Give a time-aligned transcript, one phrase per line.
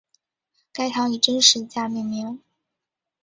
[0.73, 2.41] 该堂以真十字架命名。